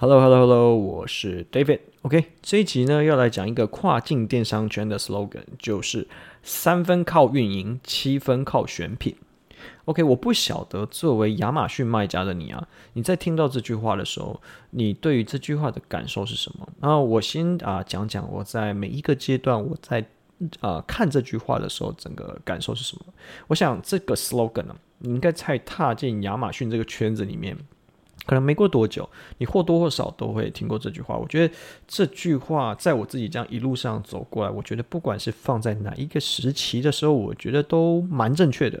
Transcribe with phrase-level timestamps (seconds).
[0.00, 1.80] Hello Hello Hello，我是 David。
[2.02, 6.06] OK，这一集呢要来讲一个跨境电商圈的 slogan，就是
[6.44, 9.16] 三分靠运营，七分靠选品。
[9.86, 14.40] OK，我不晓得作为亚马逊卖家的你啊，你在听到这句话的时候，
[14.70, 16.68] 你对于这句话的感受是什么？
[16.80, 20.06] 然后我先啊讲讲我在每一个阶段我在
[20.60, 23.12] 啊看这句话的时候，整个感受是什么？
[23.48, 27.58] 我想这个 slogan 呢、啊，你应该在踏进亚马逊这个圈子里面。
[28.28, 29.08] 可能没过多久，
[29.38, 31.16] 你或多或少都会听过这句话。
[31.16, 31.54] 我觉得
[31.86, 38.78] 这句话在我自己这样一路上走过来，我觉得不管是放在哪一个时期的时候，我觉得都蛮正确的。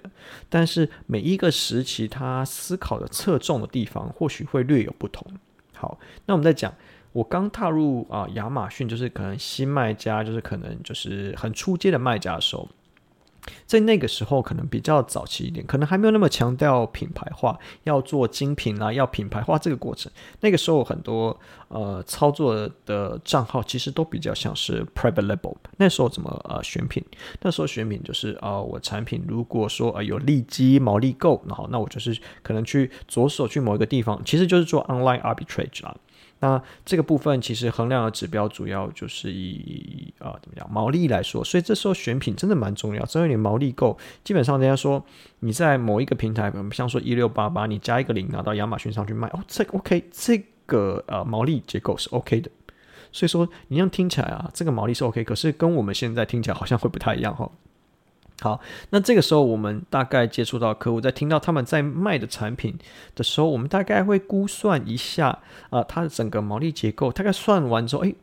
[0.50, 5.26] 但是每一个时期，他思考的侧重的地方，或许会略有不同。
[5.74, 6.74] 好，那我们再讲，
[7.12, 12.68] 我刚踏入啊亚马逊，就是可能新卖家，就是可能就是很初阶的卖家的时候。
[13.66, 20.10] 在那个时候，可能比较早期一点，可能还没有那么强调品牌化，要做精品啊，要品牌化这个过程。
[20.40, 21.38] 那个时候，很多
[21.68, 25.56] 呃操作的账号其实都比较像是 private label。
[25.76, 27.04] 那时候怎么呃选品？
[27.42, 35.94] 那时候选品就是啊、呃，我产品如果说呃有利基毛利够，然后那我就是可能去着手去某一个地方，其实就是做 online arbitrage 啦。
[36.40, 43.04] 那这个部分其实衡量的指标主要就是以啊、呃、怎么讲毛利来说，所以这时候选品真的蛮重要。
[43.06, 45.04] 只要你毛利够，基本上人家说
[45.40, 52.50] 你在某一个平台，像说一六八八，你加一个零拿到亚马逊上去卖，哦，这个 OK，这个呃毛利结构是 OK 的。
[53.10, 57.50] 所以说你这样听起来啊，这个毛利是 OK，可是跟我们现在听起来好像会不太一样哈。
[58.40, 62.78] 好，那这个时候我们大概接触到客户，在听到他们在卖的产品
[63.16, 65.38] 的时候，我们大概会估算一下
[65.70, 68.14] 啊、它的整个毛利结构，大概算完之后，诶，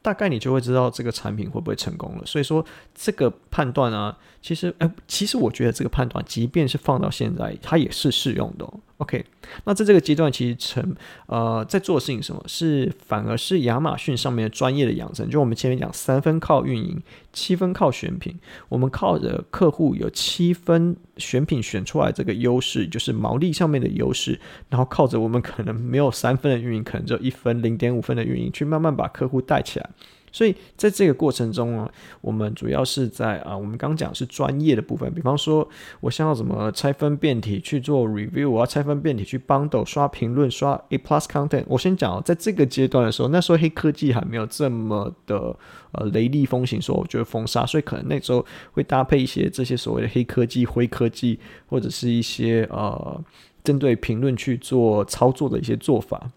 [0.00, 2.24] 大概你就会知道这个产品会不会成功了。
[2.24, 2.64] 所以说
[2.94, 8.64] 这个判断啊，其实，诶，其实我觉得这个判断，即便是放到现在，它也是适用的、
[9.04, 9.22] OK，
[9.64, 15.28] 那在这个阶段，其实成呃在做事情什么是反而是亚马逊上面专业的养成。
[15.28, 18.34] 就我们前面讲，三分靠运营，七分靠选品。
[18.70, 24.40] 我们靠着客户有七分选品选出来这个优势，就是毛利上面的优势，
[24.70, 29.90] 然后靠着我们可能没有三分的运营，可能只有一分、零点五分的运营，去慢慢把客户带起来。
[30.34, 31.88] 所以在这个过程中啊，
[32.20, 35.66] 我们主要是在啊，我们刚讲是专业的部分，比方说，
[36.00, 41.62] 我想要怎么拆分变体去做 review，我要拆分变体去 bundle 刷评论刷 A plus content。
[41.68, 45.56] 我先讲，在这个阶段的时候，那时候黑科技还没有这么的
[45.92, 53.22] 呃雷厉风行，说我觉得封杀，所以可能那时候会搭配一些这些所谓的黑科技、灰科技，或者是一些呃
[53.62, 56.28] 针对评论去做操作的一些做法。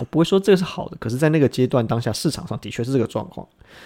[0.00, 3.44] 我不会说这个是好的，可是，在那个阶段当下，市场上的确是这个状况。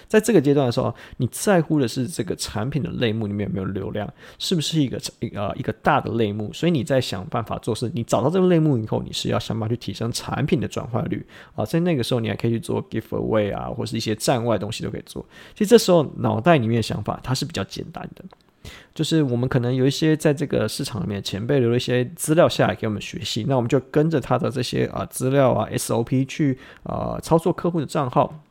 [0.09, 6.53] 在这个阶段的时候，你在乎的是这个产品的类目里面有没有流量，是不是一个一个一个大的类目？
[6.53, 7.91] 所以你在想办法做事。
[7.95, 11.25] 你找到这个类目以后，你是要想办法去提升产品的转换率
[11.55, 11.65] 啊。
[11.65, 15.25] 在那个时候，你还可以去做 giveaway 啊，或是一些站外东西都可以做。
[15.55, 18.25] 其实这时候脑袋里面的想法，它是比较简单的。
[18.95, 28.43] 就是我们可能有一些在这个市场里面前辈留了一些资料下来给我们学习，那我们就跟着他的这些啊资料啊 SOP 去啊操作客户的账号。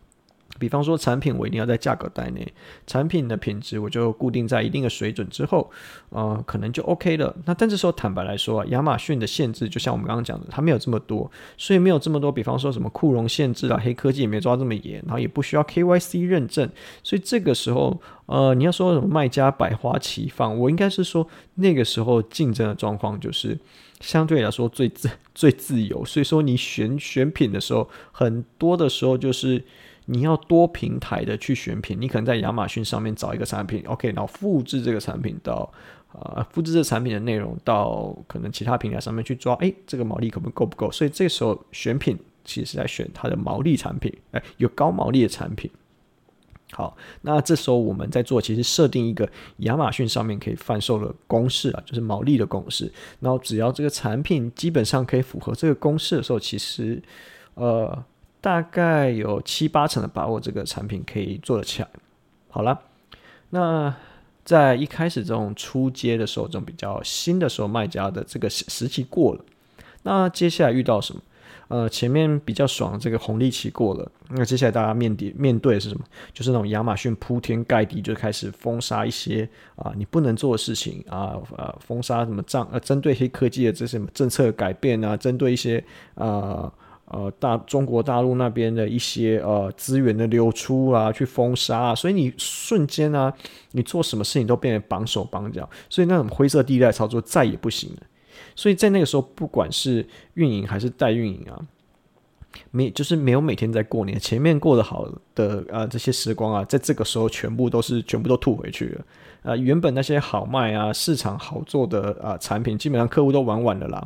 [0.61, 2.47] 比方说，产品我一定要在价格带内，
[2.85, 5.67] 产品的品质我就固定在一定的水准之后，
[6.09, 7.35] 呃，可能就 OK 了。
[7.45, 12.31] 那但这时候坦白来说啊，亚马逊的限制就像我们刚刚讲的，它没有这么多，所以没有这么多。
[12.31, 16.69] 比方说什么库容限制啊，黑科技也没抓这么严，然后也不需要 KYC 认证，
[17.01, 23.57] 所以这个时候，呃，你要说什么卖家百花齐放，我应该是说那个时候竞争的状况就是
[23.99, 29.63] 相对来说最自最自由，所以说你选选品的时候，很多的时候就是。
[30.11, 35.71] 你要多平台的去选品，你可能在亚马逊上面找一个产品，OK，然后复制这个产品到，
[36.11, 40.91] 呃，复制这个产品的内容到可能其他平台上面去抓，诶，这个毛利可不够不够？
[40.91, 45.71] 所以这时候选品其实是在选它的毛利产品，诶，有高毛利的产品。
[46.73, 49.29] 好，那这时候我们在做，其实设定一个
[49.59, 52.91] 亚马逊上面可以贩售的公式啊，就是毛利的公式。
[53.21, 57.01] 然后只要这个产品基本上可以符合这个公式的时候，其实，
[57.53, 58.03] 呃。
[58.41, 61.87] 大概有七八成的把握，这个产品可以做得起来。
[62.49, 62.81] 好了，
[63.51, 63.95] 那
[64.43, 69.45] 在一开始这种初阶的时候，这种比较新的时候，卖家的这个时期过了，
[70.01, 71.21] 那接下来遇到什么？
[71.67, 76.03] 呃，前面比较爽这个红利期过了，那接下来大家面对面对的是什么？
[76.33, 82.67] 就是那种亚马逊铺天盖地就开始封杀一些啊，你不能做的事情啊，呃，封杀什么账？
[82.73, 85.81] 呃，针对黑科技的这些政策改变啊，针对一些
[86.15, 86.73] 啊。
[87.11, 93.33] 呃，大中国大陆那边的一些呃资源的流出啊，去封杀啊，所以你瞬间啊，
[93.71, 98.03] 你做什么事情都变得绑手绑脚，所以那种灰色地带操作再也不行了。
[98.55, 101.59] 所以在那个时候，不管是运营还是代运营啊，
[102.71, 109.05] 没就是没有每天在过年，前面过得好的啊、这些时光啊，在这个时候全部都是全部都吐回去了。
[109.41, 114.03] 啊、呃，原本那些好卖啊、市场好做的啊、产品，基本上客户都玩完了啦。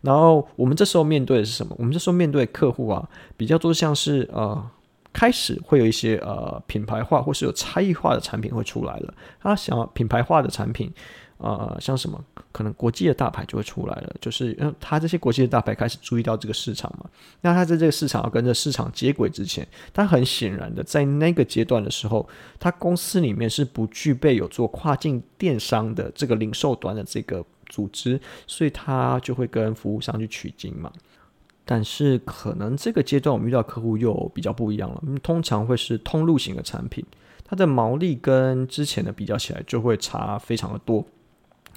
[0.00, 1.74] 然后我们这时候面对的是什么？
[1.78, 4.70] 我们这时候面对客户啊，比较多像是呃。
[5.10, 9.14] 开始会有一些呃品牌化或是有差异化的产品会出来了。
[9.42, 10.92] 他想要品牌化的产品，
[11.38, 17.08] 呃，像什么可能国际的大牌就会出来了，就是因为他这些国际的大牌开始注意到这个市场嘛。
[17.40, 30.92] 那他在这个市场要跟着市场接轨之前，他很显然的在那个阶段的时候，他公司里面是不具备有做跨境电商的这个零售端的这个组织，所以他就会跟服务商去取经嘛。
[31.64, 37.04] 但是可能这个阶段我们遇到客户又比较不一样了，通常会是通路型的产品，
[37.44, 41.06] 它的毛利跟之前的比较起来就会差非常的多，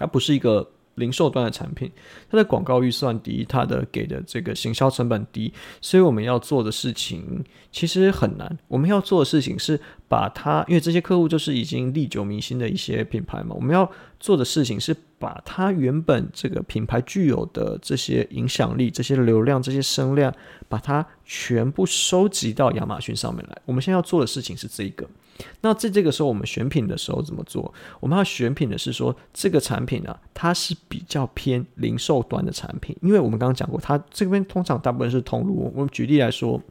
[0.02, 1.90] 它不是一个零售端的产品，
[2.30, 13.90] 它的广告预算低，它的给的这个行销成本低，所以我们要做的事情其实很难，我们要做的事情是把它，因为这些客户就是已经历久弥新的一些品牌嘛，我们要
[14.20, 14.96] 做的事情是。
[15.22, 20.34] 把它原本这个品牌具有的这些影响力、这些流量、这些声量，
[20.68, 23.56] 把它全部收集到亚马逊上面来。
[23.66, 25.08] 我们现在要做的事情是这一个。
[25.62, 27.74] 那在这个时候，我们选品的时候怎么做？
[28.00, 35.72] 我们要选品的是说，这个产品呢，它是比较偏零售端的产品，因为我们刚刚讲过，它这边通常大部分是通路。
[35.76, 36.62] 我们举例来说。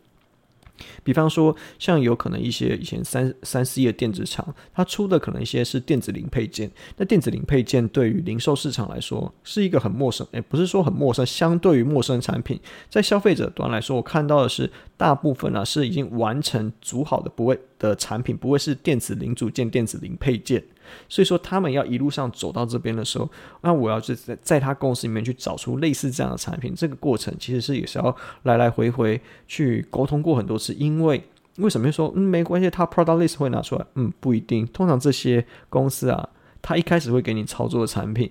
[1.02, 6.70] 比方说，像有可能一些以前三三四页电子厂，它出的可能一些是电子零配件。
[6.96, 20.62] 那电子零配件对于零售市场来说是一个很陌生，诶，不是说很陌生，相对于陌生产品，在消费者端来说，我看到的是大部分呢、是已经完成组好的，不会的产品，不会是电子零组件、电子零配件。
[21.08, 23.28] 所以说，他们要一路上走到这边的时候，
[23.62, 26.74] 那我要就在在他公司里面去找出类似这样的产品。
[26.74, 28.14] 这个过程其实是也是要
[28.44, 30.72] 来来回回去沟通过很多次。
[30.74, 31.22] 因为
[31.56, 33.84] 为什么说嗯没关系，他 product list 会拿出来？
[33.94, 34.66] 嗯，不一定。
[34.68, 36.28] 通常这些公司啊，
[36.62, 38.30] 他一开始会给你操作的产品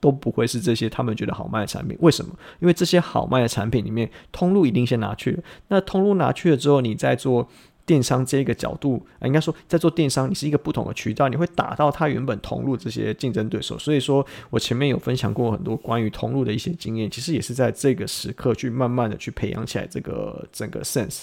[0.00, 1.96] 都不会是这些他们觉得好卖的产品。
[2.00, 2.32] 为什么？
[2.60, 5.42] 因为这些好卖的产品里面，通路一定先拿去了。
[5.68, 7.48] 那通路拿去了之后，你再做。
[7.86, 13.78] 电商这个角度啊，应该说在做电商，你是一个不同的渠道，你会打到他原本同路这些竞争对手。
[13.78, 21.22] 所以说我前面有分享过很多关于同路的一些经验，其实也是在这个时刻去慢慢的去培养起来这个整个 sense。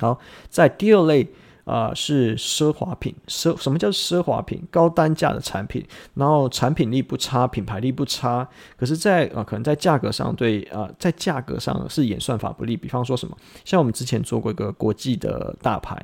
[0.00, 0.18] 好，
[0.50, 1.28] 在第二类。
[1.68, 4.66] 啊、是奢华品，奢什么叫奢华品？
[4.70, 12.74] 高单价的产品，然后产品力不差，品牌力不差，可是在，啊，可能在价格上对啊、呃，在价格上是演算法不利。
[12.74, 13.36] 比方说什么，
[13.66, 15.94] 像我们之前做过一个国际的大牌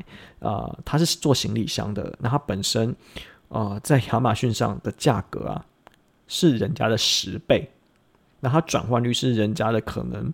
[0.41, 2.95] 啊、呃，它是做行李箱的，那它本身
[3.49, 5.65] 啊、在亚马逊上的价格啊
[6.29, 7.71] 是人家的十倍，
[8.41, 10.31] 那它转换率是人家的可能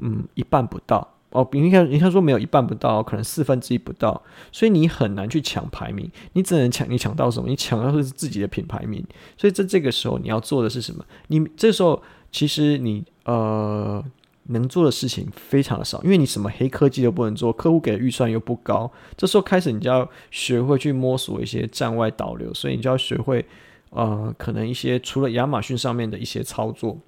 [0.00, 1.08] 嗯一半不到。
[1.30, 7.48] 哦，你看，你看说没有一半不到，可能四分之一不到，所以你很难去抢排名，你只能抢，你抢到什么？
[7.48, 9.04] 你抢到的是自己的品牌名。
[9.36, 11.04] 所以在这个时候，你要做的是什么？
[11.28, 14.04] 你这时候其实你呃
[14.44, 18.90] 能做的事情非常的少，因为你什么黑科技都不能做，客户给的预算又不高。
[19.16, 23.46] 这时候开始，你就要学会去摸索一些站外导流，所以你就要学会
[23.90, 26.98] 呃，可能一些除了亚马逊上面的一些操作。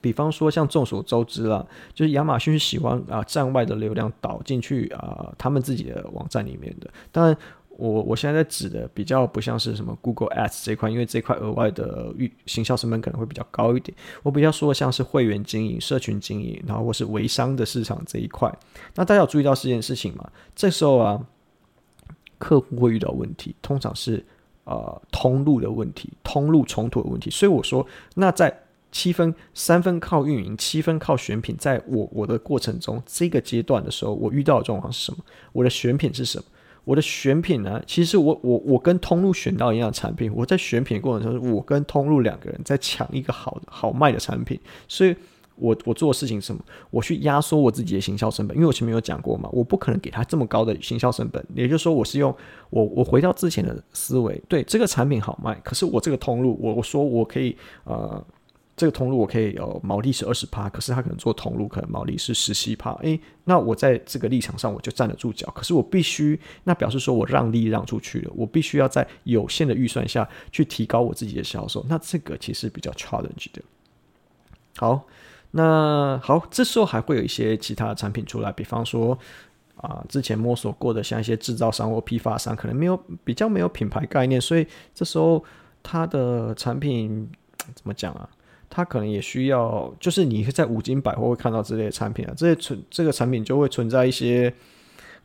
[0.00, 6.90] 比方说，像众所周知啦，就是亚马逊是喜欢啊站外的流量导进去啊他们自己的网站里面的。
[7.12, 7.36] 当然，
[7.70, 13.96] 我我现在在指的比较不像是什么 Google Ads 这块，因为这块额外的预行销成本可能会比较高一点。
[14.22, 18.52] 我比较说像是会员经营、社群经营，然后或是微商的市场这一块。
[18.94, 20.30] 那大家有注意到这件事情吗？
[20.54, 21.26] 这时候啊，
[22.38, 24.24] 客户会遇到问题，通常是
[24.64, 27.30] 呃通路的问题、通路冲突的问题。
[27.30, 28.62] 所以我说，那在
[28.96, 31.54] 七分三分靠运营，七分靠选品。
[31.58, 35.18] 在我我的过程中，这个阶段的时候，我遇到的状况是什么？
[35.52, 36.44] 我的选品是什么？
[36.82, 37.82] 我的选品呢？
[37.86, 40.32] 其实我我我跟通路选到一样产品。
[40.34, 44.58] 我在选品的过程中，我跟通路两个人在抢一个好好卖的产品。
[44.88, 45.14] 所以
[45.56, 46.62] 我我做的事情什么？
[46.90, 51.44] 我去压缩我自己的行销成本，因为我前面有讲过嘛，我不可能给他这么高的行销成本。
[51.54, 52.34] 也就是说，我是用
[52.70, 58.24] 我我回到之前的思维，对这个产品好卖，可是我这个通路，我我说我可以呃。
[58.76, 65.50] 这个通路我可以有毛利是二十趴，可是他可能做通路可能毛利是十七趴，诶，那我在这个立场上我就站得住脚。
[65.54, 73.62] 可是我必须，那表示说我让利让出去了，我必须要在有限的预算下去提高我自己的销售，那这个其实比较 challenge 的。
[74.76, 75.06] 好，
[75.52, 79.18] 那好，这时候还会有一些其他的产品出来，比方说
[79.76, 85.42] 啊，之前摸索过的像一些制造商或批发商，可能没有比较没有品牌概念，所以这时候
[85.82, 87.26] 他的产品
[87.74, 88.28] 怎么讲啊？
[88.68, 94.52] 它可能也需要，就是你在五金百货会看到这类产品啊，这些存这个产品就会存在一些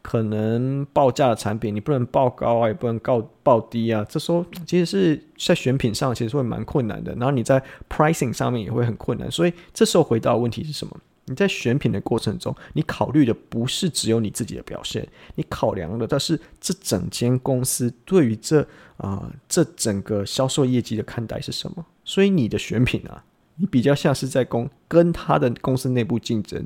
[0.01, 10.98] 可能报价的产品，你不能报高啊，也不能告报低啊，这时候其实是在选品上其实会蛮困难的，然后你在 pricing 上面也会很困难，所以这时候回到问题是什么？
[11.25, 18.65] 你在选品的过程中，你考虑的不是只有你自己的表现，你考量的，但是这整间公司对于这
[18.98, 21.86] 啊、这整个销售业绩的看待是什么？
[22.03, 23.24] 所以你的选品啊，
[23.62, 26.65] 你比较像是在公跟他的公司内部竞争，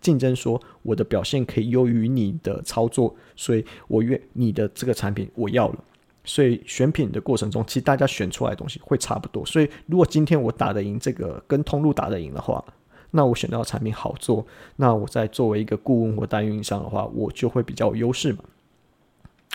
[0.00, 5.84] 竞争说我的表现可以优于你的操作，所以我愿你的这个产品我要了。
[6.22, 9.44] 所以选品的过程中，其实大家选出来的东西会差不多。
[9.44, 12.64] 所以如果今天我打得赢这个跟通路打得赢的话，
[13.10, 18.44] 那我选到产品好做，那我在作为一个顾问或代运营商的话，我就会比较有优势嘛。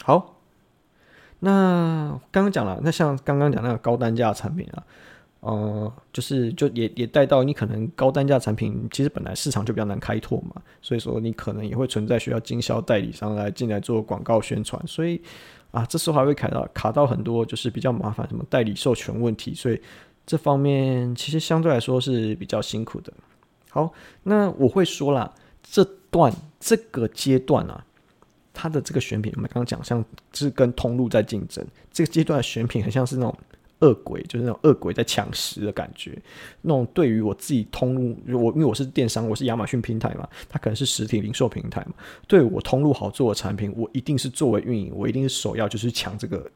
[0.04, 0.36] 好，
[1.40, 4.84] 那刚刚讲了，那像刚刚讲那个高单价产品啊，
[5.46, 15.22] 呃，就是就也也带到你可能高单价产品其实本来市场就比较难开拓嘛，所以说你可能也会存在需要经销代理商来进来做广告宣传，所以
[15.72, 19.82] 啊，这时候还会卡到卡到很多就是比较麻烦什么代理授权问题，所以
[20.26, 23.12] 这方面其实相对来说是比较辛苦的。
[23.70, 23.92] 好，
[24.24, 25.30] 那我会说啦，
[25.62, 27.86] 这段这个阶段啊，
[28.54, 33.38] 它的这个选品，我们刚刚讲，像是跟通路在竞争，这个阶段的选品很像是那种
[33.84, 36.18] 恶鬼，就是那种恶鬼在抢食的感觉。
[36.62, 41.94] 那种对于我自己通路，我因为我是电商，我是亚马逊平台嘛，它可能是实体零售平台嘛，
[42.28, 46.50] 对我通路好做的产品，我一定是作为运营，我一定是首要就是抢这个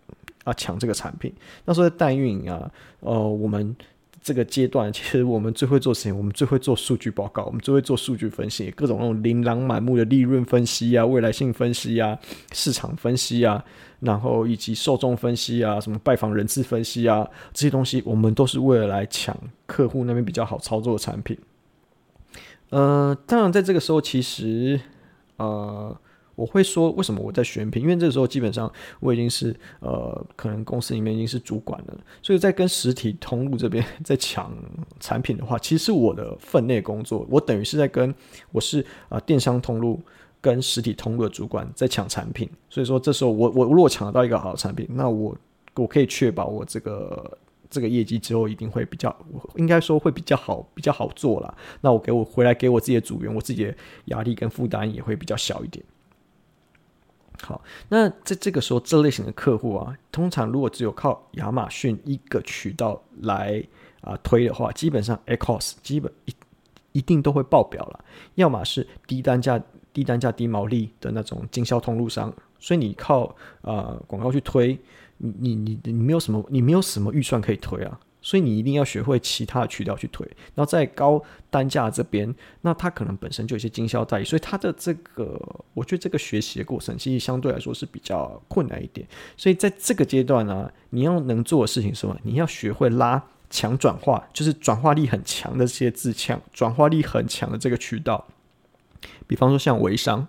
[0.43, 1.33] 啊，抢这个产品。
[1.65, 3.75] 那时候在代运营啊，呃，我们。
[4.27, 12.19] 这个阶段， 其实我们最会做事情，我们最会做数据报告，我们最会做数据分析，各种那种琳琅满目的利润分析啊、未来性分析啊、
[12.51, 13.63] 市场分析啊，
[14.01, 19.33] 然后以及受众分析啊、什么拜访人次分析啊，这些东西，我们都是为了来抢
[19.65, 21.37] 客户那边比较好操作的产品。
[22.71, 24.81] 呃，当然，在这个时候，其实，
[25.37, 25.97] 呃。
[26.37, 27.81] 我会说，为什么我在选品？
[27.81, 34.53] 因为这个时候基本上我已经是呃，可能公司里面已经是主管了，所以在跟实体通路这边 在抢
[34.99, 37.25] 产品的话，其实我的分内工作。
[37.27, 38.13] 我等于是在跟
[38.51, 39.99] 我是啊、电商通路
[40.39, 42.47] 跟实体通路的主管在抢产品。
[42.69, 45.35] 所以说这时候我我如果抢得到一个好的产品，那我
[45.73, 47.35] 我可以确保我这个
[47.67, 49.13] 这个业绩之后一定会比较，
[49.55, 51.51] 应该说会比较好，比较好做啦。
[51.81, 53.75] 那我给我回来给我自己的组员，我自己的
[54.05, 55.83] 压力跟负担也会比较小一点。
[57.41, 63.63] 好，那在这个时候，这类型的客户啊，通常如果只有靠亚马逊一个渠道来
[64.01, 66.33] 啊、推的话，基本上 ACoS 基本一
[66.93, 68.03] 一定都会爆表了，
[68.35, 69.61] 要么是低单价、
[69.93, 74.79] 低单价、低毛利的那种经销通路商，所以你靠啊、广告去推，
[75.17, 77.99] 你你你你没有什么，你没有什么预算可以推啊。
[78.27, 85.39] 所以你一定要学会其他的渠道去推，然后在高单价这边，那他可能本身就有一些经销代理，所以他的这个，
[85.73, 89.07] 我觉得这个学习的过程其实相对来说是比较困难一点。
[89.37, 92.17] 所以在这个阶段呢、你要能做的事情是什么？
[92.23, 98.27] 你要学会拉强转化，就是转化力很强的这些自强，转化力很强的这个渠道。
[99.25, 100.27] 比方说像微商，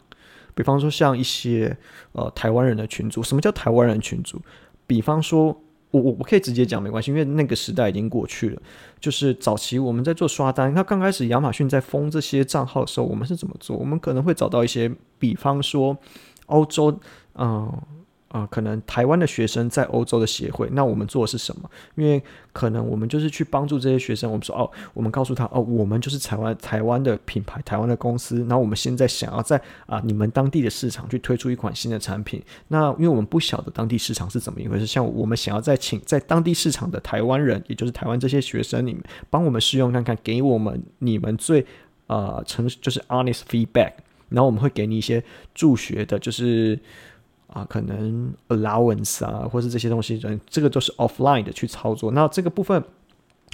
[0.55, 1.76] 比方说像一些
[2.12, 3.25] 呃台湾人的群组。
[3.25, 4.40] 什么叫台湾人群组？
[4.87, 5.61] 比方说。
[5.90, 8.62] 我我我可以直接讲没关系，因为那个时代已经过去了。
[9.00, 13.76] 就是早期我们在做刷单，那刚开始亚马逊在封这些账号的时候，我们是怎么做？
[13.76, 15.97] 我们可能会找到一些，比方说
[16.47, 16.99] 欧洲，
[17.37, 17.73] 嗯、
[18.28, 21.70] 啊、可能台湾的学生在欧洲的协会，那我们做的是什么？
[21.94, 24.30] 因为可能我们就是去帮助这些学生。
[24.30, 28.40] 我们说哦，我们告诉他哦，我们就是台湾台湾的品牌，台湾的公司。
[28.40, 32.42] 然后我们现在想要在啊、你们当地的市场去推出一款新的产品。
[32.68, 41.64] 那因为我们不晓得当地市场是怎么一回事，像我们想要再请在当地市场的台湾人，也就是台湾这些学生，你们帮我们试用看看，给我们你们最
[42.08, 43.92] 呃诚就是 honest feedback，
[44.28, 46.78] 然后我们会给你一些助学的，就是。
[47.49, 52.11] 啊，可能 allowance 啊，或是这些东西，这个都是 offline 的去操作。
[52.12, 52.83] 那这个部分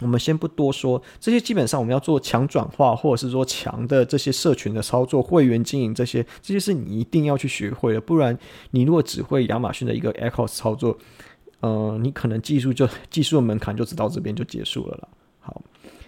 [0.00, 8.00] 我们先不多说，这些基本上我们要做强转化，或者是说强的这些社群的操作、会员经营这些，这些是你一定要去学会的。
[8.00, 8.36] 不然，
[8.72, 10.98] 你如果只会亚马逊的一个 Echoes 操作，
[11.60, 15.08] 呃，你可能技术就技术的门槛就只到这边就结束了啦。
[15.38, 15.62] 好，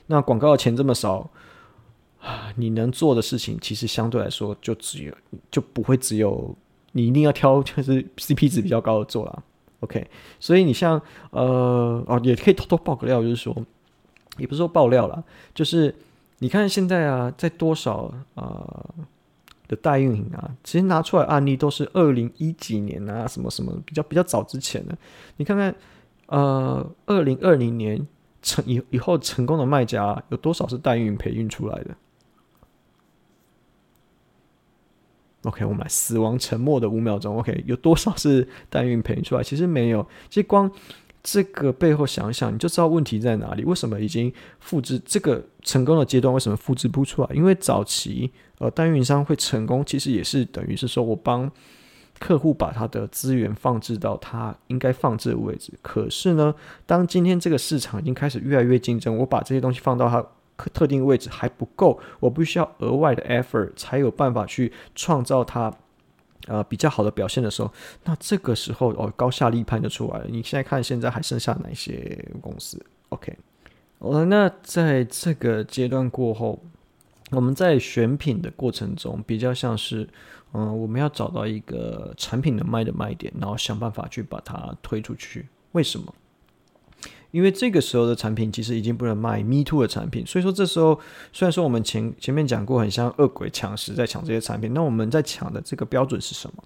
[0.06, 1.30] 那广告的钱这么少
[2.20, 5.14] 啊，你能做的事情其实相对来说就只有
[5.52, 6.52] 就不会只有。
[6.96, 9.42] 你一定要挑就是 CP 值比较高的做啦
[9.80, 10.06] ，OK？
[10.40, 11.00] 所以你像
[11.30, 13.54] 呃哦，也可以偷偷爆个料，就是说，
[14.38, 15.22] 也不是说爆料啦，
[15.54, 15.94] 就是
[16.38, 18.94] 你看现在啊，在多少呃
[19.68, 24.96] 的代运营啊，其实拿出来案例都是二零一几年啊，什么什么比较比较早之前的，
[25.36, 25.74] 你看看
[26.28, 28.06] 呃，二零二零年
[28.40, 31.94] 成以以后成功的卖家有多少是代运营培育出来的
[35.46, 37.38] ？OK，我们来死亡沉默的五秒钟。
[37.38, 39.42] OK，有多少是代运营培育出来？
[39.42, 40.06] 其实没有。
[40.28, 40.70] 其实光
[41.22, 43.64] 这个背后想一想，你就知道问题在哪里。
[43.64, 47.28] 为什么已经复制这个成功的阶段，为什么复制不出来？
[47.34, 51.50] 因为早期呃代运营商会成功，其实也是等于是说我帮。
[52.18, 56.54] 客户把他的资源放置到他应该放置的位置，可是呢，
[56.86, 60.26] 当今天这个市场已经开始越来越竞争，我把这些东西放到他
[60.72, 65.72] 特定位置还不够，我必须要额外的 effort 才有办法去创造它
[66.46, 67.72] 呃比较好的表现的时候，
[68.04, 70.26] 那这个时候哦高下立判就出来了。
[70.28, 73.36] 你现在看现在还剩下哪些公司？OK，
[73.98, 76.62] 好了，那在这个阶段过后，
[77.30, 80.08] 我们在选品的过程中比较像是。
[80.52, 85.46] 嗯，我们要找到一个产品的卖的卖点，然后想办法去把它推出去。
[85.72, 86.14] 为什么？
[87.36, 90.98] 因为这个时候的产品其实已经不能卖 Me Too 的产品，所以说这时候
[91.34, 96.64] 虽然说我们前前面讲过，很像恶鬼抢食在抢这些产品，那我们在抢的这个标准是什么？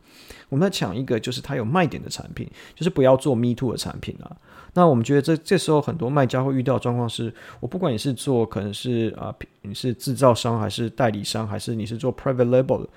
[0.48, 4.30] 我们在抢一个就是它有卖点的产品，就是不要做 Me Too 的产品啊。
[4.74, 12.88] 那我们觉得这这时候很多卖家会遇到的状况是，我不管你是做可能是啊，你是制造商还是代理商，还是你是做 Private Label 的。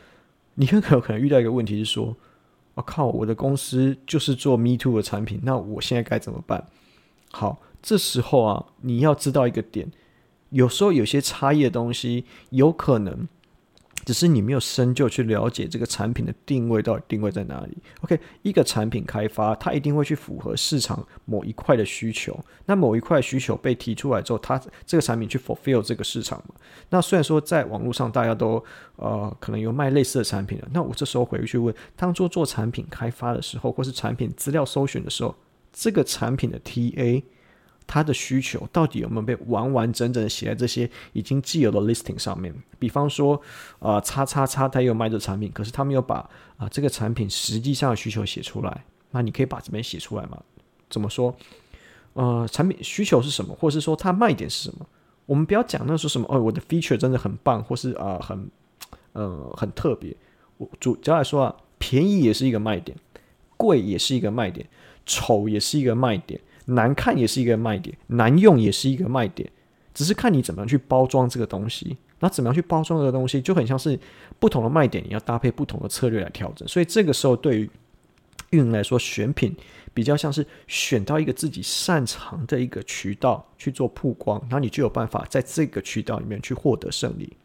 [0.54, 2.16] 你很有可能遇到一个问题是说，
[2.76, 6.64] 我靠，我的公司就是做 Me Too 的产品，那我现在该怎么办？
[7.34, 9.92] 好，这时候啊，你要知道一个点，
[10.52, 13.28] 有时候有些差异的东西，有可能。
[14.06, 17.78] 只是你没有深究去了解这个产品的定位到底定位在哪里。
[18.02, 22.38] OK，一个产品开发，它一定会去符合市场某一块的需求。
[22.66, 26.56] 那某一块需求被提出来之后，它这个产品去 fulfill 这个市场嘛。
[26.90, 28.62] 那虽然说在网络上大家都
[28.98, 35.34] 呃可能有卖类似的产品了，那我这时候回去问，当初做产品开发的时候，或是产品资料搜寻的时候，
[35.74, 37.24] 这个产品的 TA。
[37.86, 42.56] 它的需求到底有没有被完完整整的写在这些已经既有的 listing 上面？
[42.80, 43.36] 比方说，
[43.80, 48.86] 啊、呃，叉叉叉，他有卖这产品，可是他没有把啊、这个产品实际上的需求写出来。
[49.12, 50.42] 那你可以把这边写出来吗？
[50.90, 51.36] 怎么说？
[52.14, 54.88] 呃，产品需求是什么，或是说它卖点是什么？
[55.26, 58.50] 我们不要讲那说什么哦，我的 feature 真的很棒，或是啊、很
[59.12, 60.16] 呃很特别。
[60.58, 62.98] 我主要来说啊，便宜也是一个卖点，
[63.58, 64.68] 贵也是一个卖点，
[65.06, 66.40] 丑也是一个卖点。
[66.66, 69.52] 难看也是一个卖点，难用也是一个卖点，
[69.94, 71.98] 只是看你怎么样去包装这个东西。
[72.22, 74.00] 那怎么样去包装这个东西，就很像是
[74.40, 76.66] 不同的卖点，你要搭配不同的策略来调整。
[76.66, 77.70] 所以这个时候，对于
[78.52, 79.54] 运营来说，选品
[79.94, 87.36] 比较像是选到一个自己擅长的一个渠道去做曝光，然后你就有办法在这个渠道里面去获得胜利。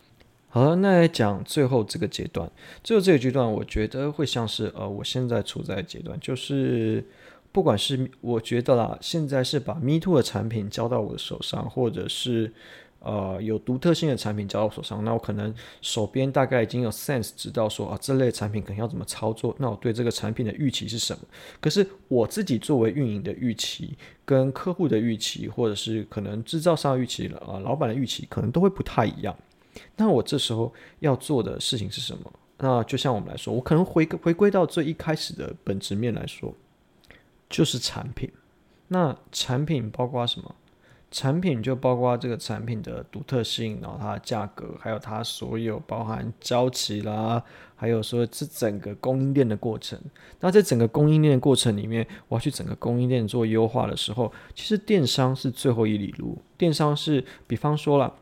[0.49, 2.49] 好了，那来讲最后这个阶段，
[2.85, 7.05] 最后这个阶段，我觉得会像是呃，我现在处在阶段就是。
[7.51, 12.53] 不管是我觉得啦，现在是把 Me Too 的产品交到我的手上，或者是
[13.01, 21.21] 呃有独特性的产品交到我手上，那我可能手边大概已经有 sense 知道说啊，这类产品可能要怎么操作，那我对这个产品的预期是什么？
[21.61, 29.35] 可是我自己作为运营的预期，跟客户的预期，或者是可能制造商预期了啊，老板的预期，可能都会不太一样。
[29.97, 32.33] 那我这时候要做的事情是什么？
[32.59, 36.55] 那就像我们来说，我可能回回归到最一开始的本质面来说。
[37.49, 38.31] 就是产品，
[38.89, 40.55] 那产品包括什么？
[41.11, 47.43] 产品就包括这个产品的独特性，然后它的价格，还有它所有包含交期啦，
[47.75, 49.99] 还有说这整个供应链的过程。
[50.41, 56.37] 那在整个供应链的过程里面，我要去整个供应链做优化的时候，其实电商是最后一里路。
[56.59, 58.15] 电商是，比方说了，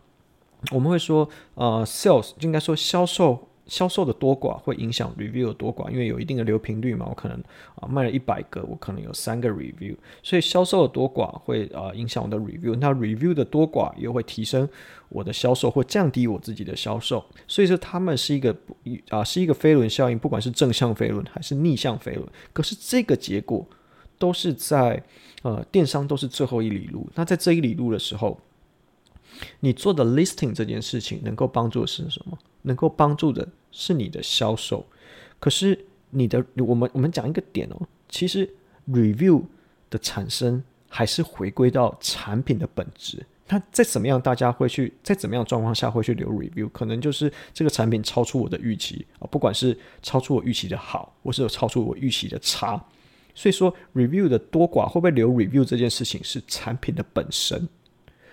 [0.71, 3.49] 我们会说，呃，sales 就应该说销售。
[3.66, 7.07] 销售的多寡会影响 review 的多寡，因为有一定的流频率嘛。
[7.09, 7.37] 我可能
[7.74, 12.76] 啊卖了一百个，我可能有三个 review，所以销售的多寡会啊影响我的 review。
[12.76, 14.68] 那 review 的多寡又会提升
[15.09, 17.24] 我的销售或降低我自己的销售。
[17.48, 18.55] 所以说他们是一个
[19.09, 22.26] 啊是一个飞轮效应，不管是正向飞轮还是逆向飞轮。
[22.52, 23.66] 可是这个结果
[24.18, 25.02] 都是在
[25.42, 27.09] 呃电商都是最后一里路。
[27.14, 28.40] 那在这一里路的时候，
[29.61, 32.38] 你做的 listing 这件事情能够帮助的是什么？
[32.62, 34.85] 能够帮助的是你的销售，
[35.38, 38.49] 可是你的我们我们讲一个点哦，其实
[38.88, 39.44] review
[39.88, 43.25] 的产生还是回归到产品的本质。
[43.49, 46.68] 那在怎么样大家会去在怎么样状况下会去留 review？
[46.70, 52.85] 可能就是这个产品超出我的预期啊，不管是超出我预期的好，或是有超出我预期的差。
[53.33, 57.68] 所以说 review 的多寡会不会留 review 这件事情是产品的本身。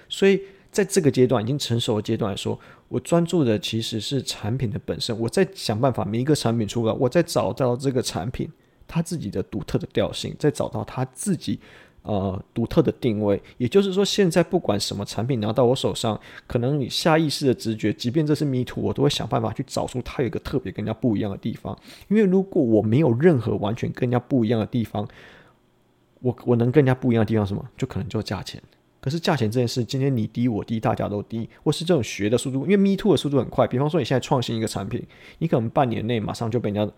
[0.10, 0.42] 所以
[0.74, 2.60] 在这个阶段已经成熟的阶段来说。
[2.90, 8.48] 我专注的其实是产品的本身，我在想办法，每一个产品出来，我在找到这个产品
[8.88, 11.60] 它自己的独特的调性，再找到它自己
[12.04, 13.42] 呃独特的定位。
[13.58, 21.76] 也就是说，现在不管什么产品拿到我手上，可能你下意识的直觉，即便这是 me too，我都会想办法去找出它有一个特别跟人家不一样的地方。
[22.10, 25.08] 因为如果我没有任何完全跟人家不一样的地方，
[26.20, 27.68] 我我能跟人家不一样的地方什么？
[27.76, 28.62] 就可能就价钱。
[29.04, 33.68] 可是价钱这件事，今天你低我低，大家都低，或是这种学的速度，因为 me too 的速度很快。
[33.68, 35.06] 比方说，你现在创新一个产品，
[35.39, 36.94] 你可能半年内马上就被人家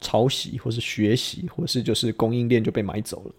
[0.00, 3.34] 抄袭，或是学习，或是就是供应链就被买走了。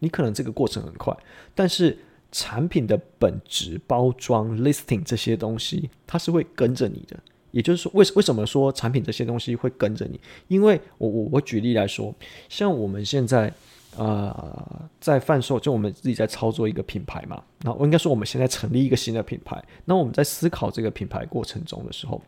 [0.00, 1.16] 你可能这个过程很快，
[1.54, 1.96] 但是
[2.32, 7.16] 产品的本质、包装、listing 这些东西，它是会跟着你的。
[7.52, 10.20] 也就是说，为为什么说产品这些东西会跟着你？
[10.48, 12.12] 因为我我我举例来说，
[12.48, 13.54] 像我们现在。
[13.96, 17.42] 呃，在贩售，就我们自己在操作一个品牌嘛。
[17.60, 19.62] 那我应该说，我们现在成立一个新的品牌。
[19.84, 22.20] 那我们在思考这个品牌过程中的时候，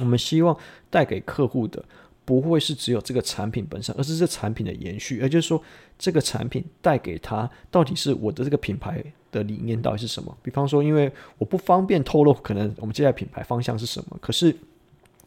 [0.00, 0.56] 我们希望
[0.88, 1.84] 带给客户的
[2.24, 5.18] 不会是只有这个产品本身，而是这产品的延续。
[5.18, 5.62] 也就是说，
[5.98, 10.34] 这个产品带给他到底是我的这个品牌的理念到底是什么？
[10.42, 14.56] 比方说，因为我不方便透露，可能我们接下来品牌方向是什么，可是。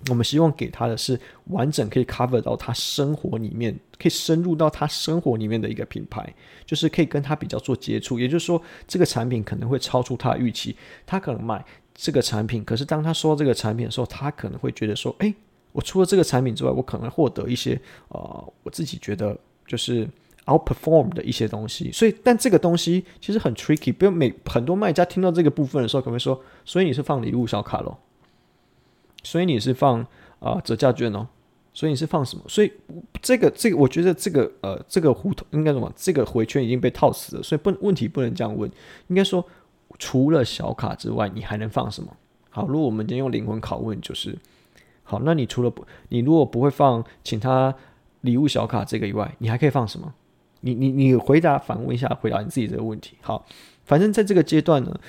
[0.08, 6.34] 我们希望给他的是完整可以 cover 到他生活里面，可以深入到他生活里面的一个品牌，
[6.66, 8.18] 就是可以跟他比较做接触。
[8.18, 10.74] 也就是说，这个产品可能会超出他的预期，
[11.06, 15.36] 他可能买这个产品，可是当他收到这个产品的时候，他可能会觉得说：“诶，
[15.74, 20.08] 我除了这个产品之外，我可能获得一些呃，我自己觉得就是
[20.46, 27.98] outperform 的一些东西。”所以，但这个东西其实很 tricky，比如每很多卖家听到这个部分的时候，可能会说：“所以你是放礼物小卡喽？”
[29.24, 30.06] 所以你是放
[30.40, 31.28] 啊、折价券哦，
[31.74, 32.44] 所以你是放什么？
[32.48, 32.72] 所以
[33.22, 35.92] 这个这个，我觉得这个呃这个胡同应该什么？
[35.96, 38.72] 这个回圈已经被套死了，所以不问题不能这样问，
[39.08, 39.46] 应该说
[39.98, 42.16] 除了小卡之外，你还能放什么？
[42.50, 44.38] 好，如果我们今天用灵魂拷问，就是
[45.04, 47.76] 好，那你除了不你如果不会放请他
[48.22, 50.14] 礼物小卡这个以外，你还可以放什么？
[50.62, 53.18] 你你你回答反问一下，回答你自己这个问题。
[53.22, 53.46] 好，
[53.84, 55.00] 反正在这个阶段呢。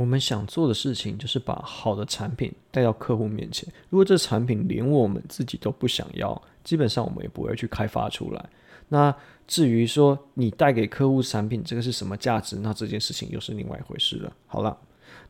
[0.00, 3.70] 我们想做的事情就是把好的产品带到客户面前。
[3.90, 8.48] 如果这产品连我们自己都不想要，基本上我们也不会去开发出来。
[8.88, 9.14] 那
[9.46, 14.32] 至于说你带给客户产品这个是什么价值，那这件事情又是另外一回事了。
[14.46, 14.74] 好了。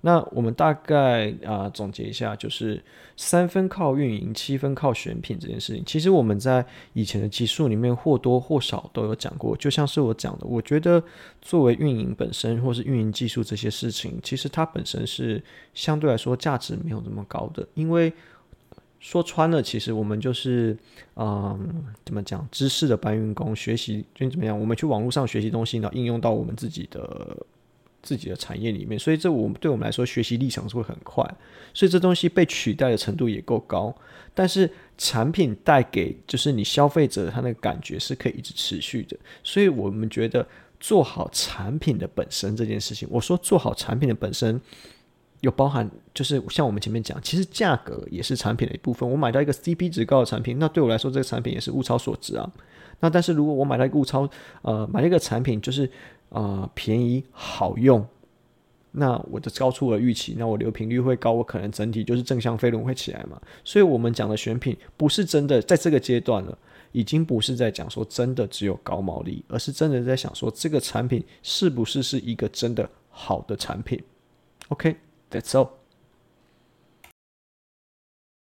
[0.02, 2.82] 那我们大概啊、总结一下，就是
[3.18, 5.84] 三分靠运营，七分靠选品这件事情。
[5.84, 9.54] 其实我们在以前的集数里面或多或少都有讲过。
[9.58, 11.02] 就像是我讲的，我觉得
[11.42, 15.42] 作为运营本身或是运营技术这些事情，其实它本身是
[15.74, 17.68] 相对来说价值没有那么高的。
[17.74, 18.10] 因为
[19.00, 20.74] 说穿了，其实我们就是
[21.16, 27.36] 嗯怎么讲，知识的搬运工，学习就怎么样，我们去网络上学习东西，然后应用到我们自己的。
[28.02, 31.24] 自己的产业里面，所以这我们对我们来说学习历程是会很快，
[31.74, 33.94] 所以这东西被取代的程度也够高。
[34.32, 40.46] 但是产品带给就是你消费者他那个感觉是可以一直持续的，所以我们觉得
[40.78, 44.58] 做好产品的本身这件事情，我说做好产品的本身
[45.40, 49.08] 有包含，就是像我们前面讲，其实价格也是产品的一部分。
[49.08, 52.50] 我买到一个 CP 值高的产品，那对我来说这个产品也是物超所值啊。
[53.00, 54.30] 那但是如果我买到一个物超，
[54.62, 55.90] 呃，买了一个产品就是。
[56.30, 58.04] 啊、呃，便宜好用，
[58.92, 63.40] 那我的高出了预期，那我流频率会高，我可能整体就是正向飞轮会起来嘛。
[63.64, 66.58] 所以，我们讲的选品不是真的在这个阶段了，
[66.92, 74.02] 已经不是在讲说真的只有高毛利，而是真的在想说这个产品是不是是一个真的好的产品。
[74.68, 75.79] OK，that's all。